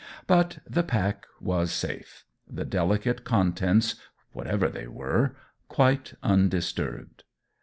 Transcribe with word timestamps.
But 0.25 0.57
the 0.67 0.81
pack 0.81 1.27
was 1.39 1.71
safe 1.71 2.25
the 2.49 2.65
delicate 2.65 3.23
contents, 3.23 3.97
whatever 4.31 4.67
they 4.67 4.87
were, 4.87 5.35
quite 5.67 6.15
undisturbed. 6.23 7.23